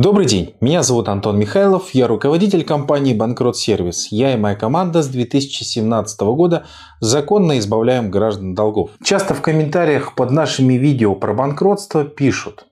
Добрый 0.00 0.24
день, 0.24 0.54
меня 0.62 0.82
зовут 0.82 1.10
Антон 1.10 1.38
Михайлов, 1.38 1.90
я 1.90 2.06
руководитель 2.06 2.64
компании 2.64 3.12
Банкрот 3.12 3.58
Сервис. 3.58 4.08
Я 4.10 4.32
и 4.32 4.38
моя 4.38 4.56
команда 4.56 5.02
с 5.02 5.08
2017 5.08 6.20
года 6.20 6.64
законно 7.00 7.58
избавляем 7.58 8.10
граждан 8.10 8.54
долгов. 8.54 8.92
Часто 9.04 9.34
в 9.34 9.42
комментариях 9.42 10.14
под 10.14 10.30
нашими 10.30 10.72
видео 10.72 11.14
про 11.14 11.34
банкротство 11.34 12.06
пишут, 12.06 12.64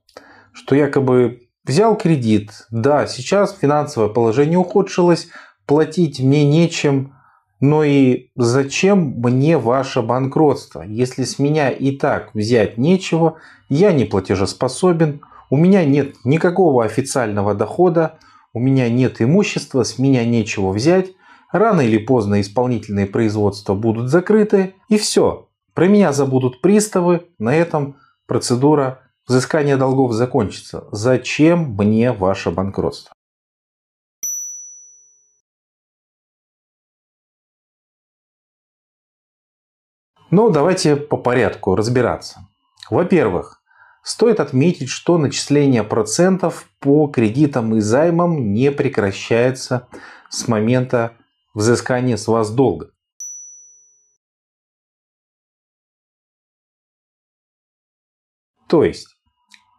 что 0.55 0.75
якобы 0.75 1.43
взял 1.67 1.99
кредит, 1.99 2.67
да, 2.71 3.07
сейчас 3.07 3.55
финансовое 3.55 4.09
положение 4.09 4.59
ухудшилось, 4.59 5.29
платить 5.67 6.21
мне 6.21 6.47
нечем, 6.47 7.13
но 7.61 7.85
и 7.85 8.31
зачем 8.37 9.17
мне 9.19 9.59
ваше 9.59 10.01
банкротство, 10.01 10.81
если 10.81 11.25
с 11.25 11.39
меня 11.39 11.69
и 11.69 11.95
так 11.95 12.31
взять 12.33 12.79
нечего, 12.79 13.37
я 13.69 13.93
не 13.93 14.07
платежеспособен, 14.07 15.21
у 15.51 15.57
меня 15.57 15.85
нет 15.85 16.17
никакого 16.25 16.85
официального 16.85 17.55
дохода, 17.55 18.19
у 18.53 18.61
меня 18.61 18.89
нет 18.89 19.21
имущества, 19.21 19.83
с 19.83 19.99
меня 19.99 20.25
нечего 20.25 20.73
взять, 20.73 21.13
рано 21.53 21.81
или 21.81 21.99
поздно 21.99 22.41
исполнительные 22.41 23.07
производства 23.07 23.75
будут 23.75 24.11
закрыты, 24.11 24.75
и 24.89 24.99
все. 24.99 25.49
Про 25.75 25.87
меня 25.87 26.13
забудут 26.13 26.61
приставы, 26.61 27.29
на 27.39 27.55
этом 27.55 27.97
процедура 28.27 29.03
взыскания 29.27 29.77
долгов 29.77 30.13
закончится. 30.13 30.89
Зачем 30.91 31.75
мне 31.77 32.13
ваше 32.13 32.51
банкротство? 32.51 33.13
Ну, 40.31 40.51
давайте 40.51 40.97
по 40.97 41.17
порядку 41.17 41.75
разбираться. 41.75 42.47
Во-первых, 42.91 43.58
Стоит 44.09 44.41
отметить, 44.41 44.89
что 44.89 45.19
начисление 45.19 45.85
процентов 45.85 46.71
по 46.81 47.09
кредитам 47.09 47.75
и 47.75 47.81
займам 47.81 48.55
не 48.55 48.73
прекращается 48.73 49.87
с 50.31 50.49
момента 50.49 51.13
взыскания 51.53 52.17
с 52.17 52.27
вас 52.27 52.51
долга. 52.51 52.91
То 58.67 58.83
есть, 58.83 59.09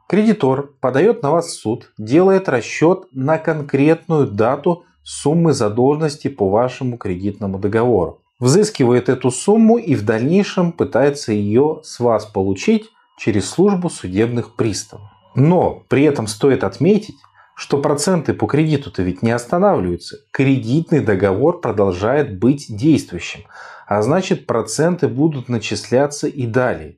кредитор 0.08 0.76
подает 0.80 1.24
на 1.24 1.32
вас 1.32 1.48
в 1.48 1.60
суд, 1.60 1.92
делает 1.98 2.50
расчет 2.50 3.08
на 3.12 3.40
конкретную 3.40 4.28
дату 4.28 4.86
суммы 5.02 5.54
задолженности 5.54 6.28
по 6.28 6.48
вашему 6.52 7.00
кредитному 7.00 7.58
договору. 7.58 8.22
Взыскивает 8.38 9.10
эту 9.10 9.32
сумму 9.32 9.80
и 9.80 9.96
в 9.96 10.06
дальнейшем 10.06 10.72
пытается 10.72 11.32
ее 11.32 11.82
с 11.84 12.00
вас 12.00 12.28
получить 12.28 12.92
через 13.20 13.50
службу 13.50 13.90
судебных 13.90 14.56
приставов. 14.56 15.10
Но 15.36 15.84
при 15.90 16.04
этом 16.04 16.26
стоит 16.26 16.64
отметить, 16.64 17.18
что 17.54 17.82
проценты 17.82 18.34
по 18.34 18.48
кредиту-то 18.48 19.04
ведь 19.04 19.22
не 19.22 19.32
останавливаются. 19.32 20.18
Кредитный 20.32 21.02
договор 21.02 21.60
продолжает 21.60 22.40
быть 22.40 22.66
действующим, 22.70 23.42
а 23.86 24.02
значит 24.02 24.48
проценты 24.48 25.10
будут 25.10 25.50
начисляться 25.50 26.28
и 26.28 26.48
далее. 26.48 26.96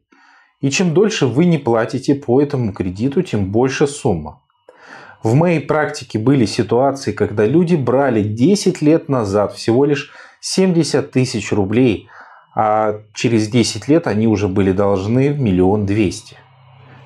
И 0.62 0.70
чем 0.70 0.94
дольше 0.94 1.26
вы 1.26 1.46
не 1.46 1.58
платите 1.58 2.14
по 2.14 2.40
этому 2.40 2.72
кредиту, 2.72 3.24
тем 3.24 3.52
больше 3.52 3.88
сумма. 3.88 4.44
В 5.24 5.34
моей 5.34 5.60
практике 5.60 6.20
были 6.20 6.46
ситуации, 6.46 7.12
когда 7.12 7.46
люди 7.46 7.76
брали 7.76 8.22
10 8.22 8.82
лет 8.82 9.10
назад 9.10 9.54
всего 9.54 9.86
лишь 9.86 10.12
70 10.40 11.12
тысяч 11.12 11.52
рублей– 11.52 12.08
а 12.54 13.02
через 13.14 13.48
10 13.48 13.88
лет 13.88 14.08
они 14.08 14.28
уже 14.28 14.48
были 14.48 14.72
должны 14.72 15.30
миллион 15.30 15.86
двести. 15.86 16.38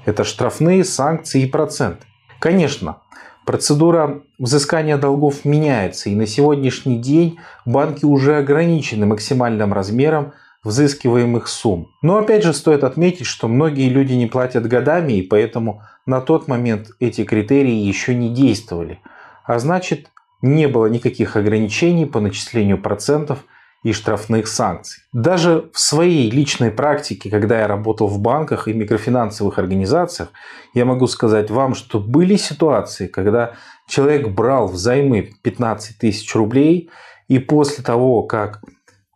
Это 0.05 0.23
штрафные, 0.23 0.83
санкции 0.83 1.43
и 1.43 1.47
проценты. 1.47 2.05
Конечно, 2.39 2.97
процедура 3.45 4.21
взыскания 4.39 4.97
долгов 4.97 5.45
меняется, 5.45 6.09
и 6.09 6.15
на 6.15 6.27
сегодняшний 6.27 6.97
день 6.97 7.39
банки 7.65 8.05
уже 8.05 8.37
ограничены 8.37 9.05
максимальным 9.05 9.73
размером 9.73 10.33
взыскиваемых 10.63 11.47
сумм. 11.47 11.91
Но 12.01 12.17
опять 12.17 12.43
же 12.43 12.53
стоит 12.53 12.83
отметить, 12.83 13.27
что 13.27 13.47
многие 13.47 13.87
люди 13.89 14.13
не 14.13 14.25
платят 14.25 14.67
годами, 14.67 15.13
и 15.13 15.21
поэтому 15.21 15.83
на 16.07 16.21
тот 16.21 16.47
момент 16.47 16.89
эти 16.99 17.23
критерии 17.23 17.73
еще 17.73 18.15
не 18.15 18.29
действовали. 18.29 18.99
А 19.43 19.59
значит, 19.59 20.09
не 20.41 20.67
было 20.67 20.87
никаких 20.87 21.35
ограничений 21.35 22.07
по 22.07 22.19
начислению 22.19 22.79
процентов– 22.81 23.43
и 23.85 23.93
штрафных 23.93 24.47
санкций. 24.47 25.03
Даже 25.13 25.69
в 25.71 25.79
своей 25.79 26.31
личной 26.31 26.71
практике, 26.71 27.29
когда 27.29 27.59
я 27.59 27.67
работал 27.67 28.07
в 28.07 28.19
банках 28.19 28.67
и 28.67 28.73
микрофинансовых 28.73 29.59
организациях, 29.59 30.29
я 30.73 30.85
могу 30.85 31.05
сказать 31.05 31.51
вам, 31.51 31.75
что 31.75 31.99
были 31.99 32.35
ситуации, 32.35 33.05
когда 33.05 33.53
человек 33.87 34.29
брал 34.29 34.67
взаймы 34.67 35.33
15 35.43 35.99
тысяч 35.99 36.33
рублей, 36.33 36.89
и 37.27 37.37
после 37.37 37.83
того, 37.83 38.23
как 38.23 38.63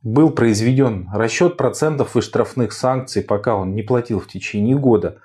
был 0.03 0.29
произведен 0.29 1.09
расчет 1.11 1.57
процентов 1.57 2.15
и 2.15 2.21
штрафных 2.21 2.71
санкций, 2.71 3.23
пока 3.23 3.55
он 3.55 3.73
не 3.73 3.81
платил 3.81 4.19
в 4.19 4.27
течение 4.27 4.77
года, 4.77 5.19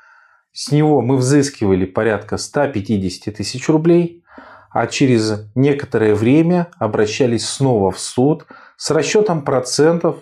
с 0.53 0.72
него 0.72 1.03
мы 1.03 1.19
взыскивали 1.19 1.84
порядка 1.84 2.38
150 2.38 3.34
тысяч 3.34 3.69
рублей, 3.69 4.24
а 4.75 4.87
через 4.87 5.47
некоторое 5.55 6.15
время 6.15 6.69
обращались 6.79 7.49
снова 7.49 7.91
в 7.91 7.99
суд– 7.99 8.45
с 8.77 8.91
расчетом 8.91 9.43
процентов, 9.43 10.17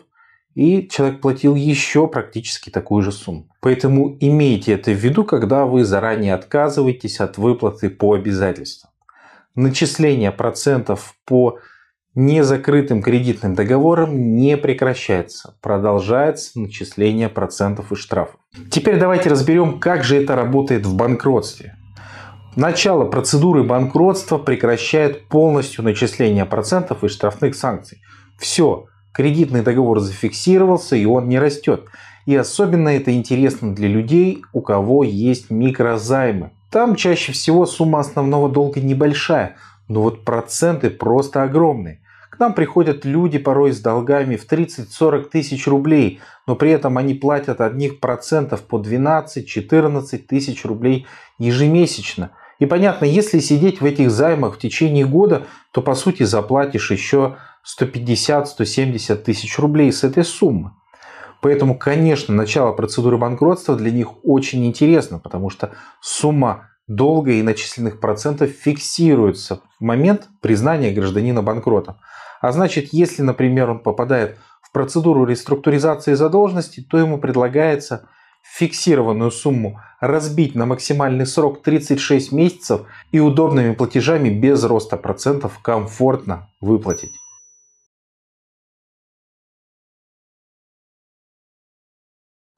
и 0.55 0.87
человек 0.89 1.21
платил 1.21 1.55
еще 1.55 2.07
практически 2.07 2.71
такую 2.71 3.03
же 3.03 3.13
сумму. 3.13 3.49
Поэтому 3.61 4.17
имейте 4.21 4.75
это 4.75 4.91
в 4.91 4.97
виду, 4.97 5.25
когда 5.25 5.65
вы 5.65 5.85
заранее 5.85 6.35
отказываетесь 6.35 7.21
от 7.21 7.39
выплаты 7.39 7.89
по 7.89 8.15
обязательствам. 8.15 8.91
Начисление 9.55 10.31
процентов 10.31 11.15
по 11.25 11.59
незакрытым 12.15 13.03
кредитным 13.03 13.55
договорам 13.55 14.37
не 14.37 14.59
прекращается. 14.59 15.57
Продолжается 15.63 16.61
начисление 16.61 17.31
процентов 17.31 17.91
и 17.91 17.97
штрафов. 17.97 18.39
Теперь 18.71 18.99
давайте 18.99 19.31
разберем, 19.31 19.81
как 19.81 20.05
же 20.05 20.23
это 20.23 20.37
работает 20.37 20.85
в 20.85 20.95
банкротстве. 20.95 21.77
Начало 22.57 23.07
процедуры 23.07 23.63
банкротства 23.63 24.37
прекращает 24.37 25.27
полностью 25.29 25.83
начисление 25.83 26.45
процентов 26.45 27.03
и 27.03 27.09
штрафных 27.09 27.55
санкций. 27.55 28.03
Все, 28.39 28.89
кредитный 29.15 29.63
договор 29.63 30.01
зафиксировался 30.01 30.95
и 30.95 31.07
он 31.07 31.31
не 31.31 31.39
растет. 31.39 31.87
И 32.27 32.37
особенно 32.37 32.91
это 32.91 33.11
интересно 33.11 33.75
для 33.75 33.89
людей, 33.89 34.45
у 34.53 34.61
кого 34.61 35.03
есть 35.03 35.51
микрозаймы. 35.51 36.51
Там 36.71 36.95
чаще 36.95 37.33
всего 37.33 37.65
сумма 37.65 38.01
основного 38.01 38.51
долга 38.51 38.83
небольшая, 38.83 39.57
но 39.89 40.03
вот 40.03 40.27
проценты 40.27 40.91
просто 40.91 41.45
огромные. 41.45 42.03
К 42.31 42.39
нам 42.39 42.53
приходят 42.53 43.07
люди 43.07 43.39
порой 43.39 43.73
с 43.73 43.81
долгами 43.81 44.37
в 44.37 44.47
30-40 44.47 45.31
тысяч 45.31 45.67
рублей, 45.67 46.21
но 46.47 46.55
при 46.55 46.71
этом 46.71 46.99
они 46.99 47.15
платят 47.15 47.63
одних 47.63 47.99
процентов 47.99 48.63
по 48.63 48.79
12-14 48.79 50.19
тысяч 50.19 50.67
рублей 50.67 51.07
ежемесячно. 51.39 52.33
И 52.63 52.67
понятно, 52.67 53.07
если 53.07 53.41
сидеть 53.41 53.81
в 53.81 53.85
этих 53.85 54.09
займах 54.13 54.55
в 54.55 54.59
течение 54.61 55.05
года, 55.05 55.47
то 55.73 55.83
по 55.83 55.97
сути 55.97 56.23
заплатишь 56.23 56.93
еще 56.93 57.39
150-170 57.67 59.17
тысяч 59.17 59.59
рублей 59.59 59.91
с 59.91 60.05
этой 60.05 60.23
суммы. 60.23 60.71
Поэтому, 61.41 61.77
конечно, 61.77 62.33
начало 62.33 62.71
процедуры 62.71 63.19
банкротства 63.19 63.75
для 63.75 63.91
них 63.91 64.25
очень 64.25 64.65
интересно, 64.65 65.19
потому 65.19 65.51
что 65.51 65.73
сумма 66.01 66.69
долга 66.87 67.33
и 67.33 67.43
начисленных 67.43 67.99
процентов 67.99 68.51
фиксируется 68.51 69.63
в 69.81 69.83
момент 69.83 70.29
признания 70.41 70.93
гражданина 70.93 71.43
банкротом. 71.43 71.97
А 72.41 72.53
значит, 72.53 72.91
если, 72.93 73.23
например, 73.23 73.71
он 73.71 73.81
попадает 73.81 74.39
в 74.61 74.71
процедуру 74.71 75.25
реструктуризации 75.25 76.15
задолженности, 76.15 76.81
то 76.81 76.97
ему 76.97 77.19
предлагается 77.19 78.09
фиксированную 78.43 79.31
сумму 79.31 79.81
разбить 80.01 80.55
на 80.55 80.67
максимальный 80.67 81.27
срок 81.27 81.63
36 81.63 82.33
месяцев 82.33 82.83
и 83.13 83.21
удобными 83.21 83.73
платежами 83.73 84.29
без 84.29 84.65
роста 84.65 84.97
процентов 84.97 85.61
комфортно 85.61 86.51
выплатить. 86.61 87.13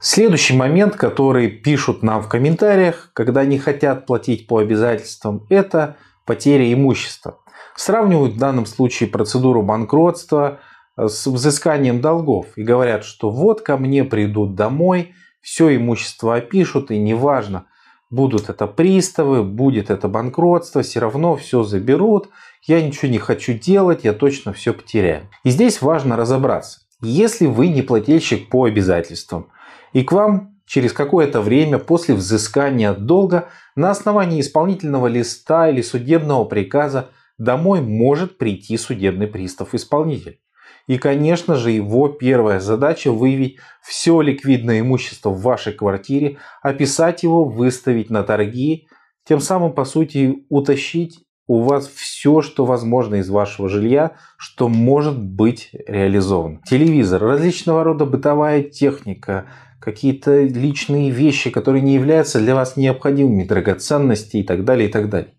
Следующий 0.07 0.55
момент, 0.55 0.97
который 0.97 1.49
пишут 1.49 2.03
нам 2.03 2.23
в 2.23 2.29
комментариях, 2.29 3.11
когда 3.15 3.45
не 3.47 3.59
хотят 3.59 4.05
платить 4.05 4.47
по 4.47 4.59
обязательствам, 4.59 5.47
это 5.49 5.97
потеря 6.27 6.71
имущества. 6.71 7.39
Сравнивают 7.75 8.35
в 8.35 8.39
данном 8.39 8.67
случае 8.67 9.09
процедуру 9.09 9.63
банкротства 9.63 10.61
с 10.97 11.27
взысканием 11.27 12.03
долгов 12.03 12.49
и 12.57 12.63
говорят, 12.63 13.05
что 13.05 13.31
вот 13.31 13.63
ко 13.63 13.79
мне 13.79 14.05
придут 14.05 14.55
домой, 14.55 15.15
все 15.45 15.77
имущество 15.77 16.37
опишут 16.37 16.91
и 16.91 16.99
неважно, 16.99 17.67
будут 18.09 18.49
это 18.49 18.67
приставы, 18.67 19.45
будет 19.45 19.91
это 19.91 20.09
банкротство, 20.09 20.83
все 20.83 21.01
равно 21.01 21.37
все 21.37 21.63
заберут, 21.63 22.31
я 22.63 22.81
ничего 22.81 23.13
не 23.13 23.19
хочу 23.19 23.53
делать, 23.53 24.05
я 24.05 24.15
точно 24.15 24.55
все 24.55 24.73
потеряю. 24.73 25.29
И 25.45 25.51
здесь 25.51 25.83
важно 25.83 26.17
разобраться. 26.17 26.81
Если 27.03 27.45
вы 27.45 27.69
не 27.69 27.83
плательщик 27.83 28.49
по 28.49 28.65
обязательствам, 28.65 29.49
и 29.93 30.03
к 30.03 30.13
вам 30.13 30.57
через 30.65 30.95
какое-то 30.95 31.43
время 31.43 31.79
после 31.79 32.15
взыскания 32.15 32.95
долга 32.95 33.49
на 33.77 33.91
основании 33.91 34.41
исполнительного 34.41 35.09
листа 35.09 35.69
или 35.69 35.83
судебного 35.83 36.47
приказа 36.47 37.11
домой 37.37 37.83
может 37.83 38.39
прийти 38.39 38.79
судебный 38.79 39.27
пристав-исполнитель. 39.27 40.41
И, 40.87 40.99
конечно 40.99 41.57
же, 41.57 41.71
его 41.71 42.09
первая 42.09 42.61
задача 42.61 43.11
выявить 43.11 43.59
все 43.83 44.21
ликвидное 44.21 44.81
имущество 44.81 45.31
в 45.31 45.41
вашей 45.41 45.73
квартире, 45.73 46.39
описать 46.63 47.23
его, 47.23 47.45
выставить 47.45 48.11
на 48.11 48.23
торги, 48.23 48.89
тем 49.27 49.41
самым, 49.41 49.73
по 49.73 49.85
сути, 49.85 50.45
утащить 50.51 51.25
у 51.47 51.61
вас 51.61 51.89
все, 51.89 52.43
что 52.43 52.65
возможно 52.65 53.17
из 53.17 53.29
вашего 53.29 53.69
жилья, 53.69 54.13
что 54.37 54.69
может 54.69 55.23
быть 55.23 55.71
реализовано. 55.87 56.61
Телевизор, 56.67 57.23
различного 57.23 57.85
рода 57.85 58.07
бытовая 58.07 58.63
техника, 58.63 59.47
какие-то 59.79 60.43
личные 60.43 61.11
вещи, 61.11 61.51
которые 61.51 61.83
не 61.83 61.95
являются 61.95 62.39
для 62.39 62.55
вас 62.55 62.77
необходимыми, 62.77 63.45
драгоценности 63.45 64.39
и 64.39 64.43
так 64.43 64.65
далее, 64.65 64.89
и 64.89 64.93
так 64.93 65.11
далее. 65.11 65.35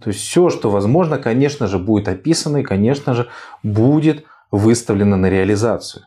То 0.00 0.08
есть 0.08 0.20
все, 0.20 0.48
что 0.48 0.70
возможно, 0.70 1.18
конечно 1.18 1.66
же, 1.66 1.78
будет 1.78 2.08
описано 2.08 2.58
и, 2.58 2.62
конечно 2.62 3.14
же, 3.14 3.28
будет 3.62 4.24
выставлено 4.50 5.16
на 5.16 5.30
реализацию. 5.30 6.04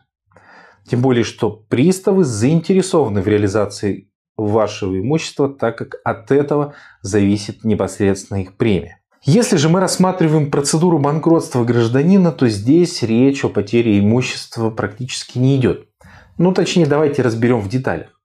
Тем 0.86 1.00
более, 1.00 1.24
что 1.24 1.50
приставы 1.50 2.24
заинтересованы 2.24 3.22
в 3.22 3.28
реализации 3.28 4.10
вашего 4.36 4.98
имущества, 4.98 5.48
так 5.48 5.78
как 5.78 5.96
от 6.04 6.30
этого 6.30 6.74
зависит 7.02 7.64
непосредственно 7.64 8.42
их 8.42 8.56
премия. 8.56 9.00
Если 9.22 9.56
же 9.56 9.70
мы 9.70 9.80
рассматриваем 9.80 10.50
процедуру 10.50 10.98
банкротства 10.98 11.64
гражданина, 11.64 12.30
то 12.30 12.46
здесь 12.48 13.02
речь 13.02 13.42
о 13.44 13.48
потере 13.48 13.98
имущества 13.98 14.68
практически 14.68 15.38
не 15.38 15.56
идет. 15.56 15.88
Ну, 16.36 16.52
точнее, 16.52 16.84
давайте 16.84 17.22
разберем 17.22 17.60
в 17.60 17.68
деталях. 17.70 18.20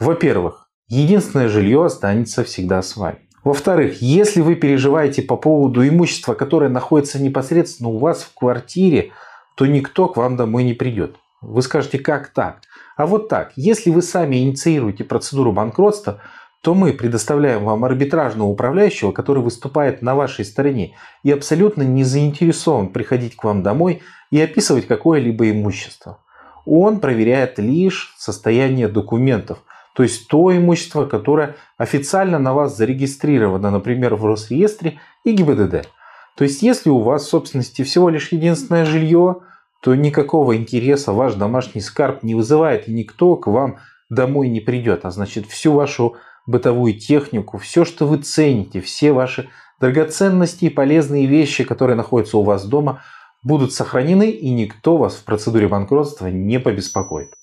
Во-первых, 0.00 0.68
единственное 0.88 1.48
жилье 1.48 1.84
останется 1.84 2.42
всегда 2.42 2.82
с 2.82 2.96
вами. 2.96 3.28
Во-вторых, 3.44 4.02
если 4.02 4.40
вы 4.40 4.56
переживаете 4.56 5.22
по 5.22 5.36
поводу 5.36 5.86
имущества, 5.86 6.34
которое 6.34 6.70
находится 6.70 7.22
непосредственно 7.22 7.90
у 7.90 7.98
вас 7.98 8.22
в 8.22 8.34
квартире, 8.34 9.12
то 9.54 9.66
никто 9.66 10.08
к 10.08 10.16
вам 10.16 10.36
домой 10.36 10.64
не 10.64 10.74
придет. 10.74 11.16
Вы 11.40 11.62
скажете, 11.62 11.98
как 11.98 12.28
так? 12.28 12.60
А 12.96 13.06
вот 13.06 13.28
так. 13.28 13.52
Если 13.56 13.90
вы 13.90 14.02
сами 14.02 14.36
инициируете 14.36 15.04
процедуру 15.04 15.52
банкротства, 15.52 16.20
то 16.62 16.74
мы 16.74 16.92
предоставляем 16.92 17.64
вам 17.64 17.84
арбитражного 17.84 18.48
управляющего, 18.48 19.10
который 19.10 19.42
выступает 19.42 20.00
на 20.00 20.14
вашей 20.14 20.44
стороне 20.44 20.96
и 21.24 21.32
абсолютно 21.32 21.82
не 21.82 22.04
заинтересован 22.04 22.88
приходить 22.88 23.34
к 23.34 23.42
вам 23.42 23.62
домой 23.64 24.02
и 24.30 24.40
описывать 24.40 24.86
какое-либо 24.86 25.50
имущество. 25.50 26.18
Он 26.64 27.00
проверяет 27.00 27.58
лишь 27.58 28.14
состояние 28.16 28.86
документов, 28.86 29.58
то 29.94 30.04
есть 30.04 30.28
то 30.28 30.56
имущество, 30.56 31.06
которое 31.06 31.56
официально 31.76 32.38
на 32.38 32.54
вас 32.54 32.76
зарегистрировано, 32.76 33.72
например, 33.72 34.14
в 34.14 34.24
Росреестре 34.24 35.00
и 35.24 35.32
ГИБДД. 35.32 35.88
То 36.36 36.44
есть, 36.44 36.62
если 36.62 36.90
у 36.90 37.00
вас 37.00 37.24
в 37.24 37.28
собственности 37.28 37.82
всего 37.82 38.08
лишь 38.08 38.32
единственное 38.32 38.84
жилье, 38.84 39.42
то 39.82 39.94
никакого 39.94 40.56
интереса 40.56 41.12
ваш 41.12 41.34
домашний 41.34 41.80
скарб 41.80 42.22
не 42.22 42.34
вызывает, 42.34 42.88
и 42.88 42.92
никто 42.92 43.36
к 43.36 43.48
вам 43.48 43.78
домой 44.08 44.48
не 44.48 44.60
придет. 44.60 45.04
А 45.04 45.10
значит, 45.10 45.46
всю 45.46 45.72
вашу 45.72 46.16
бытовую 46.46 46.98
технику, 46.98 47.58
все, 47.58 47.84
что 47.84 48.06
вы 48.06 48.18
цените, 48.18 48.80
все 48.80 49.12
ваши 49.12 49.50
драгоценности 49.80 50.66
и 50.66 50.70
полезные 50.70 51.26
вещи, 51.26 51.64
которые 51.64 51.96
находятся 51.96 52.38
у 52.38 52.42
вас 52.42 52.64
дома, 52.64 53.02
будут 53.42 53.72
сохранены, 53.72 54.30
и 54.30 54.50
никто 54.50 54.96
вас 54.96 55.16
в 55.16 55.24
процедуре 55.24 55.68
банкротства 55.68 56.28
не 56.28 56.60
побеспокоит. 56.60 57.34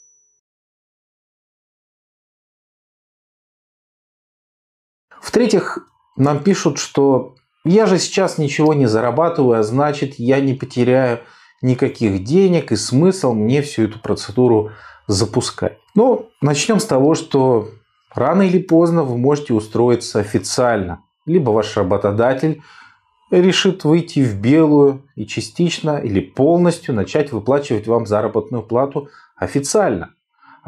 В-третьих, 5.21 5.79
нам 6.15 6.41
пишут, 6.41 6.79
что 6.79 7.35
я 7.65 7.85
же 7.85 7.99
сейчас 7.99 8.37
ничего 8.37 8.73
не 8.73 8.85
зарабатываю, 8.85 9.59
а 9.59 9.63
значит 9.63 10.15
я 10.17 10.39
не 10.39 10.53
потеряю 10.53 11.19
никаких 11.61 12.23
денег 12.23 12.71
и 12.71 12.75
смысл 12.75 13.33
мне 13.33 13.61
всю 13.61 13.83
эту 13.83 13.99
процедуру 13.99 14.71
запускать. 15.07 15.77
Ну, 15.95 16.29
начнем 16.41 16.79
с 16.79 16.85
того, 16.85 17.15
что 17.15 17.69
рано 18.13 18.43
или 18.43 18.59
поздно 18.59 19.03
вы 19.03 19.17
можете 19.17 19.53
устроиться 19.53 20.19
официально. 20.19 21.03
Либо 21.25 21.51
ваш 21.51 21.75
работодатель 21.75 22.61
решит 23.29 23.83
выйти 23.83 24.19
в 24.21 24.39
белую 24.39 25.03
и 25.15 25.25
частично 25.25 25.97
или 25.97 26.19
полностью 26.19 26.95
начать 26.95 27.31
выплачивать 27.31 27.87
вам 27.87 28.07
заработную 28.07 28.63
плату 28.63 29.09
официально. 29.35 30.13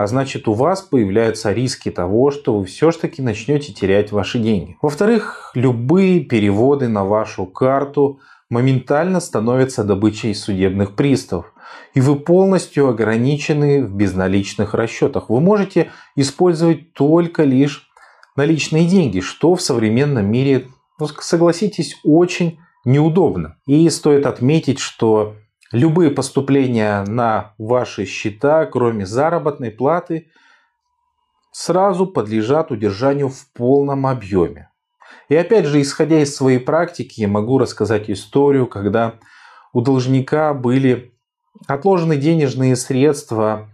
А 0.01 0.07
значит, 0.07 0.48
у 0.48 0.53
вас 0.53 0.81
появляются 0.81 1.51
риски 1.51 1.92
того, 1.92 2.31
что 2.31 2.57
вы 2.57 2.65
все-таки 2.65 3.21
начнете 3.21 3.71
терять 3.71 4.12
ваши 4.12 4.39
деньги. 4.39 4.75
Во-вторых, 4.81 5.51
любые 5.53 6.21
переводы 6.21 6.88
на 6.88 7.06
вашу 7.06 7.45
карту 7.45 8.19
моментально 8.50 9.19
становятся 9.19 9.83
добычей 9.83 10.33
судебных 10.33 10.95
приставов. 10.95 11.53
И 11.94 12.01
вы 12.01 12.15
полностью 12.15 12.88
ограничены 12.88 13.86
в 13.86 13.94
безналичных 13.94 14.74
расчетах. 14.74 15.30
Вы 15.30 15.39
можете 15.39 15.92
использовать 16.15 16.94
только 16.94 17.44
лишь 17.44 17.88
наличные 18.36 18.88
деньги, 18.88 19.19
что 19.19 19.54
в 19.54 19.62
современном 19.62 20.25
мире, 20.25 20.69
ну, 20.97 21.06
согласитесь, 21.19 22.00
очень 22.04 22.57
неудобно. 22.86 23.57
И 23.68 23.88
стоит 23.92 24.25
отметить, 24.25 24.80
что 24.80 25.36
Любые 25.71 26.12
поступления 26.12 27.03
на 27.06 27.53
ваши 27.57 28.06
счета, 28.06 28.65
кроме 28.65 29.06
заработной 29.06 29.71
платы, 29.71 30.27
сразу 31.51 32.06
подлежат 32.06 32.71
удержанию 32.71 33.29
в 33.29 33.47
полном 33.53 34.06
объеме. 34.06 34.69
И 35.29 35.35
опять 35.35 35.65
же, 35.65 35.81
исходя 35.81 36.19
из 36.21 36.35
своей 36.35 36.59
практики, 36.59 37.21
я 37.21 37.27
могу 37.29 37.57
рассказать 37.57 38.09
историю, 38.09 38.68
когда 38.68 39.15
у 39.71 39.81
должника 39.81 40.53
были 40.53 41.13
отложены 41.68 42.18
денежные 42.18 42.75
средства 42.75 43.69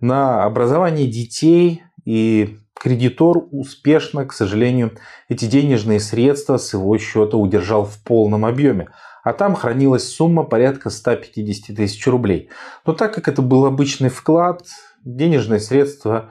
на 0.00 0.44
образование 0.44 1.08
детей, 1.08 1.82
и 2.04 2.58
кредитор 2.74 3.44
успешно, 3.50 4.26
к 4.26 4.32
сожалению, 4.32 4.92
эти 5.28 5.46
денежные 5.46 5.98
средства 5.98 6.56
с 6.56 6.72
его 6.72 6.96
счета 6.98 7.36
удержал 7.36 7.84
в 7.84 8.02
полном 8.04 8.44
объеме 8.44 8.88
а 9.22 9.32
там 9.32 9.54
хранилась 9.54 10.08
сумма 10.08 10.42
порядка 10.42 10.90
150 10.90 11.76
тысяч 11.76 12.06
рублей. 12.06 12.48
Но 12.84 12.92
так 12.92 13.14
как 13.14 13.28
это 13.28 13.42
был 13.42 13.64
обычный 13.64 14.08
вклад, 14.08 14.66
денежные 15.04 15.60
средства 15.60 16.30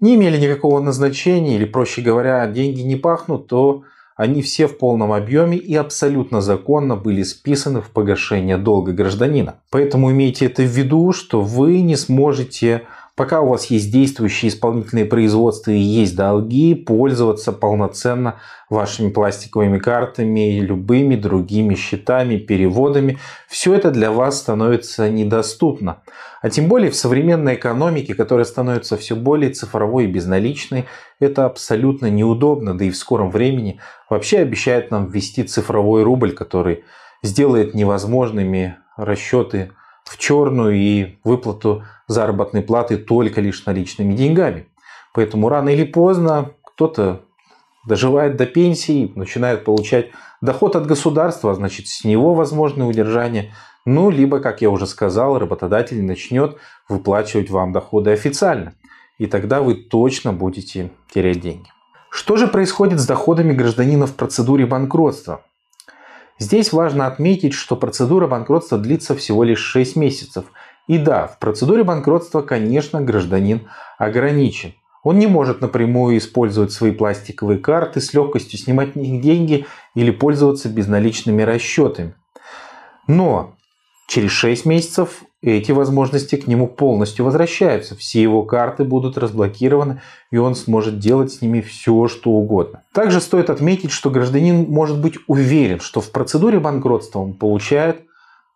не 0.00 0.14
имели 0.16 0.36
никакого 0.36 0.80
назначения, 0.80 1.56
или, 1.56 1.64
проще 1.64 2.02
говоря, 2.02 2.46
деньги 2.46 2.80
не 2.80 2.96
пахнут, 2.96 3.46
то 3.46 3.84
они 4.16 4.42
все 4.42 4.66
в 4.66 4.78
полном 4.78 5.12
объеме 5.12 5.56
и 5.56 5.74
абсолютно 5.74 6.40
законно 6.40 6.96
были 6.96 7.22
списаны 7.22 7.80
в 7.80 7.90
погашение 7.90 8.58
долга 8.58 8.92
гражданина. 8.92 9.60
Поэтому 9.70 10.10
имейте 10.10 10.46
это 10.46 10.62
в 10.62 10.66
виду, 10.66 11.12
что 11.12 11.40
вы 11.40 11.80
не 11.80 11.96
сможете 11.96 12.82
пока 13.14 13.40
у 13.40 13.48
вас 13.48 13.66
есть 13.66 13.92
действующие 13.92 14.48
исполнительные 14.48 15.04
производства 15.04 15.70
и 15.70 15.78
есть 15.78 16.16
долги, 16.16 16.74
пользоваться 16.74 17.52
полноценно 17.52 18.40
вашими 18.70 19.10
пластиковыми 19.10 19.78
картами, 19.78 20.60
любыми 20.60 21.16
другими 21.16 21.74
счетами, 21.74 22.36
переводами. 22.36 23.18
Все 23.48 23.74
это 23.74 23.90
для 23.90 24.10
вас 24.10 24.38
становится 24.38 25.10
недоступно. 25.10 26.02
А 26.40 26.50
тем 26.50 26.68
более 26.68 26.90
в 26.90 26.96
современной 26.96 27.54
экономике, 27.54 28.14
которая 28.14 28.44
становится 28.44 28.96
все 28.96 29.14
более 29.14 29.50
цифровой 29.50 30.04
и 30.04 30.08
безналичной, 30.08 30.86
это 31.20 31.44
абсолютно 31.44 32.10
неудобно, 32.10 32.76
да 32.76 32.84
и 32.84 32.90
в 32.90 32.96
скором 32.96 33.30
времени 33.30 33.78
вообще 34.08 34.38
обещают 34.38 34.90
нам 34.90 35.08
ввести 35.08 35.44
цифровой 35.44 36.02
рубль, 36.02 36.32
который 36.32 36.84
сделает 37.22 37.74
невозможными 37.74 38.76
расчеты 38.96 39.72
в 40.12 40.18
черную 40.18 40.76
и 40.76 41.16
выплату 41.24 41.84
заработной 42.06 42.60
платы 42.60 42.98
только 42.98 43.40
лишь 43.40 43.64
наличными 43.64 44.12
деньгами. 44.12 44.66
Поэтому 45.14 45.48
рано 45.48 45.70
или 45.70 45.84
поздно 45.84 46.50
кто-то 46.62 47.22
доживает 47.86 48.36
до 48.36 48.44
пенсии, 48.44 49.10
начинает 49.14 49.64
получать 49.64 50.10
доход 50.42 50.76
от 50.76 50.86
государства, 50.86 51.52
а 51.52 51.54
значит 51.54 51.88
с 51.88 52.04
него 52.04 52.34
возможное 52.34 52.86
удержание. 52.86 53.54
Ну, 53.86 54.10
либо, 54.10 54.40
как 54.40 54.60
я 54.60 54.68
уже 54.68 54.86
сказал, 54.86 55.38
работодатель 55.38 56.04
начнет 56.04 56.58
выплачивать 56.90 57.48
вам 57.48 57.72
доходы 57.72 58.10
официально. 58.10 58.74
И 59.16 59.26
тогда 59.26 59.62
вы 59.62 59.76
точно 59.76 60.34
будете 60.34 60.90
терять 61.12 61.40
деньги. 61.40 61.68
Что 62.10 62.36
же 62.36 62.48
происходит 62.48 63.00
с 63.00 63.06
доходами 63.06 63.54
гражданина 63.54 64.06
в 64.06 64.14
процедуре 64.14 64.66
банкротства? 64.66 65.40
Здесь 66.42 66.72
важно 66.72 67.06
отметить, 67.06 67.52
что 67.54 67.76
процедура 67.76 68.26
банкротства 68.26 68.76
длится 68.76 69.14
всего 69.14 69.44
лишь 69.44 69.60
6 69.60 69.94
месяцев. 69.94 70.46
И 70.88 70.98
да, 70.98 71.28
в 71.28 71.38
процедуре 71.38 71.84
банкротства, 71.84 72.42
конечно, 72.42 73.00
гражданин 73.00 73.68
ограничен. 73.96 74.74
Он 75.04 75.20
не 75.20 75.28
может 75.28 75.60
напрямую 75.60 76.18
использовать 76.18 76.72
свои 76.72 76.90
пластиковые 76.90 77.60
карты, 77.60 78.00
с 78.00 78.12
легкостью 78.12 78.58
снимать 78.58 78.96
них 78.96 79.22
деньги 79.22 79.66
или 79.94 80.10
пользоваться 80.10 80.68
безналичными 80.68 81.42
расчетами. 81.42 82.16
Но 83.06 83.54
Через 84.12 84.32
6 84.32 84.66
месяцев 84.66 85.24
эти 85.40 85.72
возможности 85.72 86.36
к 86.36 86.46
нему 86.46 86.68
полностью 86.68 87.24
возвращаются. 87.24 87.96
Все 87.96 88.20
его 88.20 88.42
карты 88.42 88.84
будут 88.84 89.16
разблокированы, 89.16 90.02
и 90.30 90.36
он 90.36 90.54
сможет 90.54 90.98
делать 90.98 91.32
с 91.32 91.40
ними 91.40 91.62
все, 91.62 92.08
что 92.08 92.28
угодно. 92.28 92.82
Также 92.92 93.22
стоит 93.22 93.48
отметить, 93.48 93.90
что 93.90 94.10
гражданин 94.10 94.66
может 94.68 95.00
быть 95.00 95.14
уверен, 95.28 95.80
что 95.80 96.02
в 96.02 96.10
процедуре 96.10 96.60
банкротства 96.60 97.20
он 97.20 97.32
получает 97.32 98.02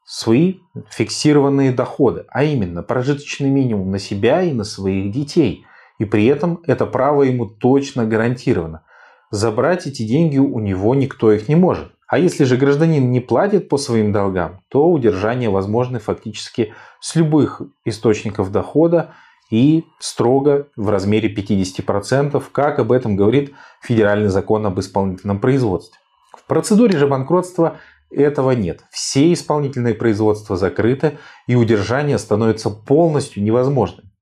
свои 0.05 0.57
фиксированные 0.91 1.73
доходы, 1.73 2.27
а 2.29 2.45
именно 2.45 2.83
прожиточный 2.83 3.49
минимум 3.49 3.91
на 3.91 3.99
себя 3.99 4.43
и 4.43 4.53
на 4.53 4.65
своих 4.65 5.11
детей. 5.11 5.65
И 5.99 6.05
при 6.05 6.27
этом 6.27 6.61
это 6.67 6.85
право 6.85 7.23
ему 7.23 7.47
точно 7.47 8.05
гарантировано. 8.05 8.83
Забрать 9.31 9.87
эти 9.87 10.03
деньги 10.03 10.37
у 10.37 10.59
него 10.59 10.95
никто 10.95 11.33
их 11.33 11.49
не 11.49 11.57
может. 11.57 11.96
А 12.07 12.19
если 12.19 12.45
же 12.45 12.57
гражданин 12.57 13.11
не 13.11 13.21
платит 13.21 13.69
по 13.69 13.79
своим 13.79 14.13
долгам, 14.13 14.61
то 14.69 14.89
удержание 14.89 15.51
возможно 15.51 15.99
фактически 15.99 16.73
с 17.01 17.17
любых 17.17 17.63
источников 17.85 18.53
дохода 18.53 19.15
и 19.51 19.85
строго 19.99 20.69
в 20.77 20.89
размере 20.89 21.33
50%, 21.33 22.43
как 22.53 22.79
об 22.79 22.93
этом 22.93 23.17
говорит 23.17 23.55
Федеральный 23.83 24.29
закон 24.29 24.67
об 24.67 24.79
исполнительном 24.79 25.41
производстве. 25.41 25.99
В 26.37 26.47
процедуре 26.47 26.97
же 26.97 27.09
банкротства 27.09 27.79
этого 28.11 28.53
нет. 28.53 28.85
Все 28.91 29.33
исполнительные 29.33 29.95
производства 29.95 30.57
закрыты, 30.57 31.19
и 31.49 31.57
удержание 31.57 32.19
становится 32.19 32.71
полностью 32.71 33.43
невозможным. 33.43 34.13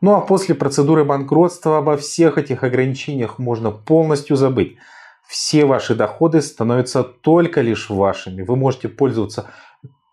Ну 0.00 0.14
а 0.14 0.20
после 0.20 0.54
процедуры 0.56 1.04
банкротства 1.04 1.78
обо 1.78 1.96
всех 1.96 2.38
этих 2.38 2.64
ограничениях 2.64 3.38
можно 3.38 3.70
полностью 3.70 4.34
забыть 4.34 4.78
все 5.30 5.64
ваши 5.64 5.94
доходы 5.94 6.42
становятся 6.42 7.04
только 7.04 7.60
лишь 7.60 7.88
вашими. 7.88 8.42
Вы 8.42 8.56
можете 8.56 8.88
пользоваться 8.88 9.48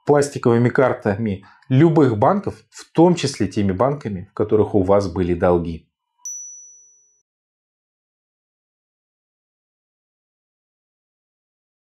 пластиковыми 0.06 0.70
картами 0.70 1.44
любых 1.70 2.20
банков, 2.20 2.54
в 2.70 2.86
том 2.92 3.16
числе 3.16 3.48
теми 3.48 3.72
банками, 3.72 4.30
в 4.30 4.34
которых 4.36 4.76
у 4.76 4.84
вас 4.84 5.12
были 5.12 5.34
долги. 5.34 5.90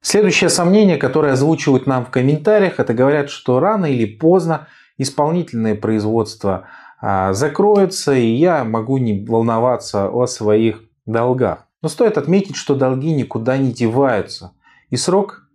Следующее 0.01 0.49
сомнение, 0.49 0.97
которое 0.97 1.33
озвучивают 1.33 1.89
нам 1.89 2.05
в 2.07 2.11
комментариях, 2.11 2.79
это 2.79 2.95
говорят, 2.95 3.29
что 3.29 3.59
рано 3.59 3.87
или 3.87 4.07
поздно 4.07 4.69
исполнительное 4.99 5.75
производство 5.75 6.69
а, 7.01 7.33
закроется, 7.33 8.15
и 8.15 8.29
я 8.29 8.63
могу 8.63 8.99
не 8.99 9.27
волноваться 9.27 10.09
о 10.09 10.27
своих 10.29 10.85
долгах. 11.07 11.66
Но 11.87 11.91
стоит 11.91 12.19
отметить, 12.19 12.57
что 12.57 12.75
долги 12.75 13.13
никуда 13.13 13.57
не 13.59 13.71
деваются. 13.71 14.51
И 14.91 14.97
срок 14.97 15.47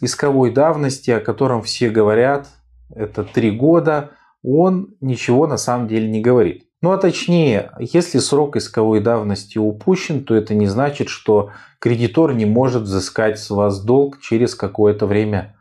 исковой 0.00 0.50
давности, 0.50 1.12
о 1.12 1.20
котором 1.20 1.62
все 1.62 1.88
говорят, 1.88 2.48
это 2.92 3.22
три 3.22 3.52
года, 3.52 4.10
он 4.42 4.96
ничего 5.00 5.46
на 5.46 5.56
самом 5.56 5.86
деле 5.86 6.10
не 6.10 6.20
говорит. 6.20 6.64
Ну 6.82 6.90
а 6.90 6.98
точнее, 6.98 7.70
если 7.78 8.18
срок 8.18 8.56
исковой 8.56 8.98
давности 8.98 9.58
упущен, 9.58 10.24
то 10.24 10.34
это 10.34 10.52
не 10.52 10.66
значит, 10.66 11.08
что 11.10 11.52
кредитор 11.78 12.34
не 12.34 12.44
может 12.44 12.82
взыскать 12.82 13.38
с 13.38 13.48
вас 13.48 13.80
долг 13.80 14.20
через 14.20 14.56
какое-то 14.56 15.06
время. 15.06 15.56